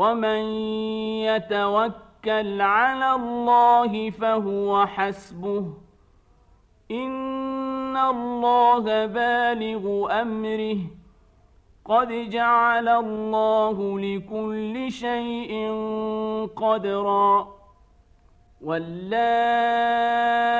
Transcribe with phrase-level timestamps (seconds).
[0.00, 0.40] ومن
[1.28, 5.64] يتوكل على الله فهو حسبه
[6.90, 10.78] ان الله بالغ امره
[11.84, 15.52] قد جعل الله لكل شيء
[16.56, 17.48] قدرا
[18.60, 20.59] واللائي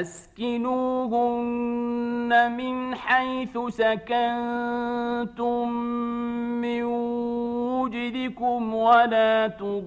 [0.00, 1.52] أسكنوهن
[2.56, 5.68] من حيث سكنتم
[6.60, 9.84] من وجدكم ولا تضاروهن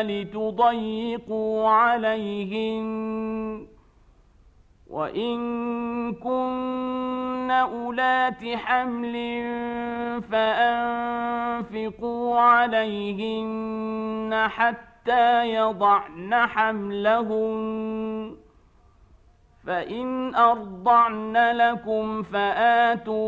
[0.00, 2.88] لتضيقوا عليهن
[4.90, 5.38] وإن
[6.14, 9.12] كن أولات حمل
[10.32, 14.87] فأنفقوا عليهن حتى
[15.44, 18.36] يضعن حملهن
[19.66, 23.22] فإن أرضعن لكم فآتوهن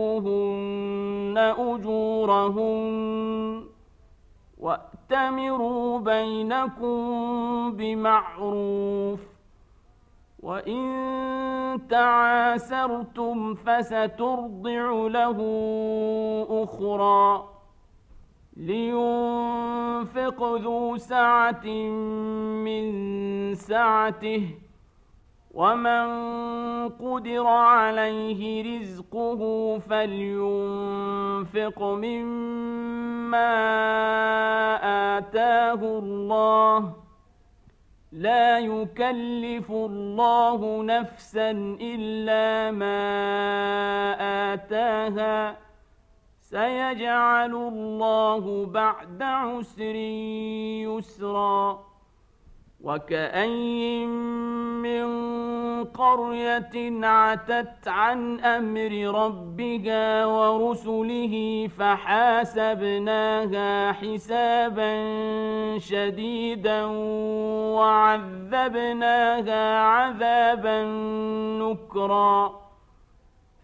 [1.58, 3.64] أجورهن.
[4.60, 7.00] وأتمروا بينكم
[7.72, 9.20] بمعروف
[10.42, 10.82] وإن
[11.90, 15.38] تعاسرتم فسترضع له
[16.50, 17.48] أخرى.
[18.60, 21.66] لينفق ذو سعة
[22.64, 22.84] من
[23.54, 24.48] سعته
[25.54, 26.08] ومن
[26.88, 33.50] قدر عليه رزقه فلينفق مما
[35.18, 36.84] آتاه الله ۖ.
[38.12, 43.02] لا يكلف الله نفسا إلا ما
[44.52, 45.69] آتاها.
[46.50, 49.94] سيجعل الله بعد عسر
[50.84, 51.80] يسرا
[52.80, 54.08] وكاين
[54.82, 55.04] من
[55.84, 64.92] قرية عتت عن أمر ربها ورسله فحاسبناها حسابا
[65.78, 66.84] شديدا
[67.76, 70.82] وعذبناها عذابا
[71.62, 72.60] نكرا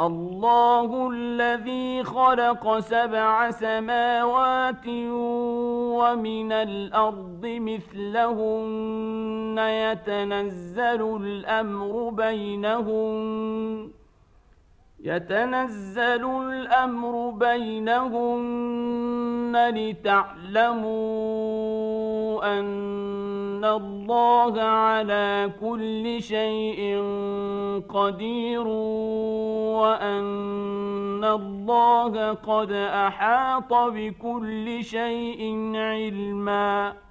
[0.00, 4.88] الله الذي خلق سبع سماوات
[5.98, 7.98] ومن الأرض مثلهن
[9.58, 13.90] يتنزل الأمر بينهن.
[15.04, 18.74] يتنزل الأمر بينهن
[19.74, 20.94] لتعلموا
[22.58, 27.02] أن الله على كل شيء
[27.88, 28.66] قدير
[29.76, 37.03] وأن الله قد أحاط بكل شيء علمًا